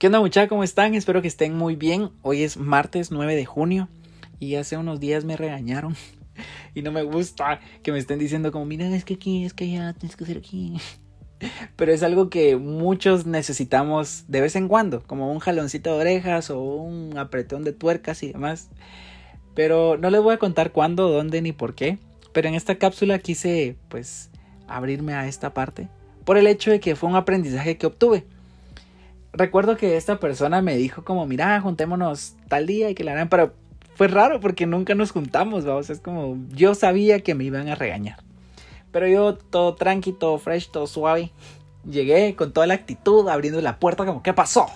¿Qué 0.00 0.06
onda 0.06 0.18
muchachos? 0.20 0.48
¿Cómo 0.48 0.64
están? 0.64 0.94
Espero 0.94 1.20
que 1.20 1.28
estén 1.28 1.54
muy 1.54 1.76
bien. 1.76 2.08
Hoy 2.22 2.42
es 2.42 2.56
martes 2.56 3.10
9 3.10 3.36
de 3.36 3.44
junio 3.44 3.90
y 4.38 4.54
hace 4.54 4.78
unos 4.78 4.98
días 4.98 5.26
me 5.26 5.36
regañaron 5.36 5.94
y 6.74 6.80
no 6.80 6.90
me 6.90 7.02
gusta 7.02 7.60
que 7.82 7.92
me 7.92 7.98
estén 7.98 8.18
diciendo 8.18 8.50
como, 8.50 8.64
mira, 8.64 8.88
es 8.96 9.04
que 9.04 9.12
aquí, 9.12 9.44
es 9.44 9.52
que 9.52 9.64
allá, 9.64 9.92
tienes 9.92 10.16
que 10.16 10.24
hacer 10.24 10.38
aquí. 10.38 10.80
Pero 11.76 11.92
es 11.92 12.02
algo 12.02 12.30
que 12.30 12.56
muchos 12.56 13.26
necesitamos 13.26 14.24
de 14.26 14.40
vez 14.40 14.56
en 14.56 14.68
cuando, 14.68 15.02
como 15.02 15.30
un 15.30 15.38
jaloncito 15.38 15.92
de 15.92 16.00
orejas 16.00 16.48
o 16.48 16.62
un 16.62 17.18
apretón 17.18 17.62
de 17.62 17.74
tuercas 17.74 18.22
y 18.22 18.32
demás. 18.32 18.70
Pero 19.54 19.98
no 19.98 20.08
les 20.08 20.22
voy 20.22 20.32
a 20.32 20.38
contar 20.38 20.72
cuándo, 20.72 21.10
dónde 21.10 21.42
ni 21.42 21.52
por 21.52 21.74
qué. 21.74 21.98
Pero 22.32 22.48
en 22.48 22.54
esta 22.54 22.76
cápsula 22.76 23.18
quise 23.18 23.76
pues 23.90 24.30
abrirme 24.66 25.12
a 25.12 25.28
esta 25.28 25.52
parte 25.52 25.90
por 26.24 26.38
el 26.38 26.46
hecho 26.46 26.70
de 26.70 26.80
que 26.80 26.96
fue 26.96 27.10
un 27.10 27.16
aprendizaje 27.16 27.76
que 27.76 27.86
obtuve 27.86 28.24
recuerdo 29.32 29.76
que 29.76 29.96
esta 29.96 30.18
persona 30.18 30.62
me 30.62 30.76
dijo 30.76 31.04
como, 31.04 31.26
mira, 31.26 31.60
juntémonos 31.60 32.36
tal 32.48 32.66
día 32.66 32.90
y 32.90 32.94
que 32.94 33.04
la 33.04 33.12
harán, 33.12 33.28
pero 33.28 33.54
fue 33.94 34.08
raro 34.08 34.40
porque 34.40 34.66
nunca 34.66 34.94
nos 34.94 35.12
juntamos, 35.12 35.64
vamos, 35.64 35.90
es 35.90 36.00
como, 36.00 36.38
yo 36.50 36.74
sabía 36.74 37.20
que 37.20 37.34
me 37.34 37.44
iban 37.44 37.68
a 37.68 37.74
regañar. 37.74 38.18
Pero 38.92 39.06
yo 39.06 39.34
todo 39.34 39.74
tranqui, 39.74 40.12
todo 40.12 40.38
fresh, 40.38 40.70
todo 40.70 40.86
suave, 40.86 41.30
llegué 41.88 42.34
con 42.34 42.52
toda 42.52 42.66
la 42.66 42.74
actitud, 42.74 43.28
abriendo 43.28 43.60
la 43.60 43.78
puerta 43.78 44.04
como, 44.04 44.22
¿qué 44.22 44.32
pasó? 44.32 44.66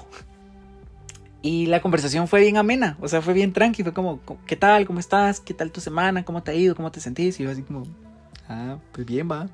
Y 1.42 1.66
la 1.66 1.80
conversación 1.82 2.28
fue 2.28 2.40
bien 2.40 2.56
amena, 2.56 2.96
o 3.00 3.08
sea, 3.08 3.20
fue 3.20 3.34
bien 3.34 3.52
tranqui, 3.52 3.82
fue 3.82 3.92
como, 3.92 4.20
¿qué 4.46 4.56
tal? 4.56 4.86
¿Cómo 4.86 5.00
estás? 5.00 5.40
¿Qué 5.40 5.52
tal 5.52 5.70
tu 5.70 5.80
semana? 5.80 6.24
¿Cómo 6.24 6.42
te 6.42 6.52
ha 6.52 6.54
ido? 6.54 6.74
¿Cómo 6.74 6.90
te 6.90 7.00
sentís? 7.00 7.38
Y 7.40 7.44
yo 7.44 7.50
así 7.50 7.62
como, 7.62 7.84
ah, 8.48 8.78
pues 8.92 9.06
bien, 9.06 9.30
va. 9.30 9.48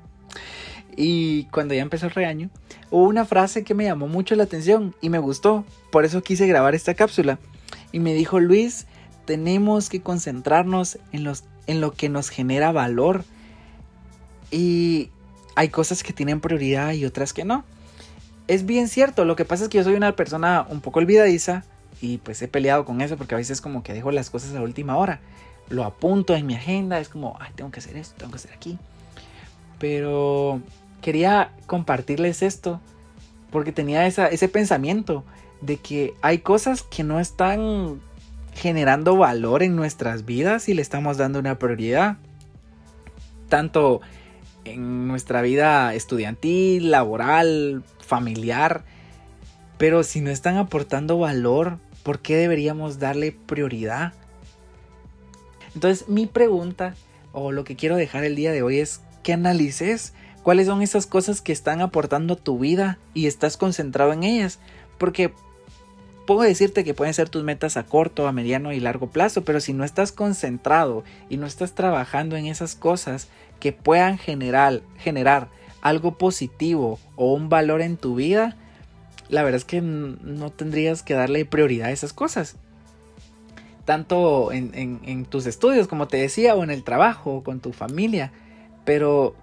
Y 0.95 1.45
cuando 1.45 1.73
ya 1.73 1.81
empezó 1.81 2.07
el 2.07 2.11
regaño, 2.11 2.49
hubo 2.89 3.07
una 3.07 3.25
frase 3.25 3.63
que 3.63 3.73
me 3.73 3.85
llamó 3.85 4.07
mucho 4.07 4.35
la 4.35 4.43
atención 4.43 4.95
y 5.01 5.09
me 5.09 5.19
gustó. 5.19 5.65
Por 5.91 6.05
eso 6.05 6.21
quise 6.21 6.47
grabar 6.47 6.75
esta 6.75 6.93
cápsula. 6.93 7.39
Y 7.91 7.99
me 7.99 8.13
dijo, 8.13 8.39
Luis, 8.39 8.87
tenemos 9.25 9.89
que 9.89 10.01
concentrarnos 10.01 10.99
en, 11.11 11.23
los, 11.23 11.43
en 11.67 11.81
lo 11.81 11.93
que 11.93 12.09
nos 12.09 12.29
genera 12.29 12.71
valor. 12.71 13.23
Y 14.51 15.09
hay 15.55 15.69
cosas 15.69 16.03
que 16.03 16.13
tienen 16.13 16.41
prioridad 16.41 16.93
y 16.93 17.05
otras 17.05 17.33
que 17.33 17.45
no. 17.45 17.63
Es 18.47 18.65
bien 18.65 18.89
cierto, 18.89 19.23
lo 19.23 19.35
que 19.35 19.45
pasa 19.45 19.63
es 19.63 19.69
que 19.69 19.77
yo 19.77 19.83
soy 19.83 19.93
una 19.93 20.15
persona 20.15 20.65
un 20.69 20.81
poco 20.81 20.99
olvidadiza 20.99 21.63
y 22.01 22.17
pues 22.17 22.41
he 22.41 22.47
peleado 22.47 22.83
con 22.83 22.99
eso 22.99 23.15
porque 23.15 23.35
a 23.35 23.37
veces 23.37 23.61
como 23.61 23.83
que 23.83 23.93
dejo 23.93 24.11
las 24.11 24.29
cosas 24.29 24.55
a 24.55 24.61
última 24.61 24.97
hora. 24.97 25.21
Lo 25.69 25.85
apunto 25.85 26.35
en 26.35 26.45
mi 26.47 26.55
agenda, 26.55 26.99
es 26.99 27.07
como, 27.07 27.37
ay, 27.39 27.51
tengo 27.55 27.71
que 27.71 27.79
hacer 27.79 27.95
esto, 27.95 28.15
tengo 28.17 28.31
que 28.31 28.37
hacer 28.37 28.51
aquí. 28.51 28.77
Pero 29.81 30.61
quería 31.01 31.51
compartirles 31.65 32.43
esto 32.43 32.79
porque 33.49 33.71
tenía 33.71 34.05
ese 34.05 34.47
pensamiento 34.47 35.25
de 35.59 35.77
que 35.77 36.13
hay 36.21 36.37
cosas 36.37 36.83
que 36.83 37.03
no 37.03 37.19
están 37.19 37.99
generando 38.53 39.17
valor 39.17 39.63
en 39.63 39.75
nuestras 39.75 40.23
vidas 40.23 40.69
y 40.69 40.75
le 40.75 40.83
estamos 40.83 41.17
dando 41.17 41.39
una 41.39 41.57
prioridad. 41.57 42.17
Tanto 43.49 44.01
en 44.65 45.07
nuestra 45.07 45.41
vida 45.41 45.95
estudiantil, 45.95 46.91
laboral, 46.91 47.83
familiar. 47.99 48.83
Pero 49.79 50.03
si 50.03 50.21
no 50.21 50.29
están 50.29 50.57
aportando 50.57 51.17
valor, 51.17 51.79
¿por 52.03 52.19
qué 52.19 52.35
deberíamos 52.35 52.99
darle 52.99 53.31
prioridad? 53.31 54.13
Entonces 55.73 56.07
mi 56.07 56.27
pregunta 56.27 56.93
o 57.31 57.51
lo 57.51 57.63
que 57.63 57.75
quiero 57.75 57.95
dejar 57.95 58.23
el 58.23 58.35
día 58.35 58.51
de 58.51 58.61
hoy 58.61 58.77
es 58.79 59.01
que 59.23 59.33
analices 59.33 60.13
cuáles 60.43 60.67
son 60.67 60.81
esas 60.81 61.05
cosas 61.05 61.41
que 61.41 61.51
están 61.51 61.81
aportando 61.81 62.33
a 62.33 62.37
tu 62.37 62.59
vida 62.59 62.97
y 63.13 63.27
estás 63.27 63.57
concentrado 63.57 64.13
en 64.13 64.23
ellas. 64.23 64.59
Porque 64.97 65.33
puedo 66.25 66.41
decirte 66.41 66.83
que 66.83 66.93
pueden 66.93 67.13
ser 67.13 67.29
tus 67.29 67.43
metas 67.43 67.77
a 67.77 67.83
corto, 67.83 68.27
a 68.27 68.31
mediano 68.31 68.71
y 68.71 68.79
largo 68.79 69.09
plazo, 69.09 69.43
pero 69.43 69.59
si 69.59 69.73
no 69.73 69.83
estás 69.83 70.11
concentrado 70.11 71.03
y 71.29 71.37
no 71.37 71.45
estás 71.45 71.73
trabajando 71.73 72.35
en 72.35 72.45
esas 72.45 72.75
cosas 72.75 73.27
que 73.59 73.73
puedan 73.73 74.17
generar, 74.17 74.81
generar 74.97 75.49
algo 75.81 76.17
positivo 76.17 76.99
o 77.15 77.33
un 77.33 77.49
valor 77.49 77.81
en 77.81 77.97
tu 77.97 78.15
vida, 78.15 78.55
la 79.29 79.43
verdad 79.43 79.57
es 79.57 79.65
que 79.65 79.81
no 79.81 80.49
tendrías 80.51 81.03
que 81.03 81.13
darle 81.13 81.45
prioridad 81.45 81.87
a 81.87 81.91
esas 81.91 82.13
cosas. 82.13 82.55
Tanto 83.85 84.51
en, 84.51 84.71
en 85.03 85.25
tus 85.25 85.45
estudios, 85.47 85.87
como 85.87 86.07
te 86.07 86.17
decía, 86.17 86.55
o 86.55 86.63
en 86.63 86.69
el 86.69 86.83
trabajo, 86.83 87.37
o 87.37 87.43
con 87.43 87.59
tu 87.59 87.73
familia. 87.73 88.31
Pero 88.85 89.35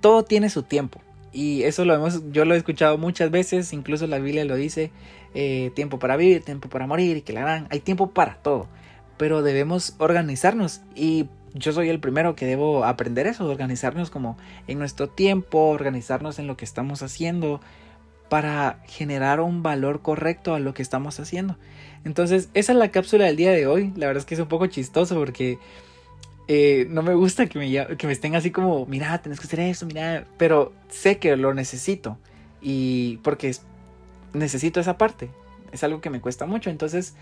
todo 0.00 0.22
tiene 0.24 0.50
su 0.50 0.62
tiempo. 0.62 1.00
Y 1.32 1.64
eso 1.64 1.84
lo 1.84 1.94
hemos, 1.94 2.30
yo 2.30 2.44
lo 2.44 2.54
he 2.54 2.58
escuchado 2.58 2.96
muchas 2.96 3.30
veces, 3.30 3.72
incluso 3.72 4.06
la 4.06 4.18
Biblia 4.18 4.44
lo 4.44 4.54
dice, 4.54 4.92
eh, 5.34 5.72
tiempo 5.74 5.98
para 5.98 6.16
vivir, 6.16 6.44
tiempo 6.44 6.68
para 6.68 6.86
morir, 6.86 7.16
y 7.16 7.22
que 7.22 7.32
la 7.32 7.40
gran, 7.40 7.66
hay 7.70 7.80
tiempo 7.80 8.10
para 8.10 8.36
todo, 8.36 8.68
pero 9.16 9.42
debemos 9.42 9.96
organizarnos 9.98 10.82
y 10.94 11.26
yo 11.54 11.72
soy 11.72 11.88
el 11.88 12.00
primero 12.00 12.36
que 12.36 12.46
debo 12.46 12.84
aprender 12.84 13.26
eso, 13.26 13.48
organizarnos 13.48 14.10
como 14.10 14.36
en 14.66 14.78
nuestro 14.78 15.08
tiempo, 15.08 15.68
organizarnos 15.68 16.38
en 16.38 16.46
lo 16.46 16.56
que 16.56 16.64
estamos 16.64 17.02
haciendo 17.02 17.60
para 18.28 18.80
generar 18.86 19.40
un 19.40 19.62
valor 19.62 20.02
correcto 20.02 20.54
a 20.54 20.58
lo 20.58 20.74
que 20.74 20.82
estamos 20.82 21.20
haciendo. 21.20 21.56
Entonces, 22.04 22.48
esa 22.54 22.72
es 22.72 22.78
la 22.78 22.90
cápsula 22.90 23.24
del 23.24 23.36
día 23.36 23.52
de 23.52 23.66
hoy, 23.66 23.92
la 23.96 24.06
verdad 24.06 24.20
es 24.20 24.26
que 24.26 24.34
es 24.34 24.40
un 24.40 24.48
poco 24.48 24.66
chistoso 24.66 25.14
porque 25.14 25.58
eh, 26.48 26.86
no 26.90 27.02
me 27.02 27.14
gusta 27.14 27.46
que 27.46 27.58
me, 27.58 27.96
que 27.96 28.06
me 28.06 28.12
estén 28.12 28.34
así 28.34 28.50
como, 28.50 28.86
mira, 28.86 29.20
tienes 29.22 29.40
que 29.40 29.46
hacer 29.46 29.60
eso, 29.60 29.86
mira, 29.86 30.26
pero 30.36 30.72
sé 30.88 31.18
que 31.18 31.36
lo 31.36 31.54
necesito 31.54 32.18
y 32.60 33.18
porque 33.18 33.54
necesito 34.32 34.80
esa 34.80 34.98
parte, 34.98 35.30
es 35.72 35.82
algo 35.84 36.00
que 36.00 36.10
me 36.10 36.20
cuesta 36.20 36.46
mucho, 36.46 36.70
entonces 36.70 37.14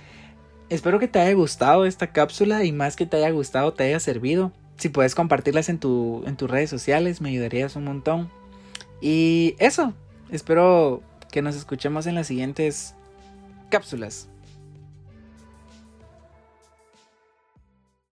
espero 0.70 0.98
que 0.98 1.08
te 1.08 1.20
haya 1.20 1.34
gustado 1.34 1.84
esta 1.84 2.08
cápsula 2.08 2.64
y 2.64 2.72
más 2.72 2.96
que 2.96 3.06
te 3.06 3.16
haya 3.18 3.30
gustado, 3.30 3.72
te 3.74 3.84
haya 3.84 4.00
servido. 4.00 4.52
Si 4.78 4.88
puedes 4.88 5.14
compartirlas 5.14 5.68
en, 5.68 5.78
tu, 5.78 6.24
en 6.26 6.36
tus 6.36 6.50
redes 6.50 6.70
sociales, 6.70 7.20
me 7.20 7.28
ayudarías 7.28 7.76
un 7.76 7.84
montón. 7.84 8.30
Y 9.00 9.54
eso, 9.58 9.92
espero 10.30 11.02
que 11.30 11.42
nos 11.42 11.56
escuchemos 11.56 12.06
en 12.06 12.14
las 12.14 12.26
siguientes 12.26 12.94
cápsulas. 13.68 14.28